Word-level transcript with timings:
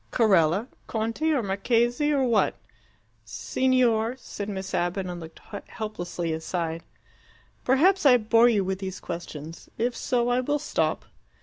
"Carella? 0.09 0.67
Conte 0.87 1.29
or 1.29 1.43
Marchese, 1.43 2.11
or 2.11 2.23
what?" 2.25 2.55
"Signor," 3.23 4.15
said 4.17 4.49
Miss 4.49 4.73
Abbott, 4.73 5.05
and 5.05 5.19
looked 5.19 5.39
helplessly 5.67 6.33
aside. 6.33 6.81
"Perhaps 7.63 8.03
I 8.03 8.17
bore 8.17 8.49
you 8.49 8.63
with 8.65 8.79
these 8.79 8.99
questions. 8.99 9.69
If 9.77 9.95
so, 9.95 10.29
I 10.29 10.39
will 10.39 10.57
stop." 10.57 11.05